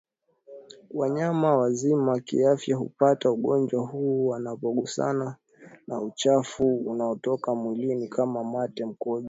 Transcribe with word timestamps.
Wanyama 0.91 1.57
wazima 1.57 2.19
kiafya 2.19 2.75
hupata 2.75 3.31
ugonjwa 3.31 3.85
huu 3.87 4.27
wanapogusana 4.27 5.35
na 5.87 6.01
uchafu 6.01 6.75
unaotoka 6.77 7.55
mwilini 7.55 8.07
kama 8.07 8.43
mate 8.43 8.85
mkojo 8.85 9.19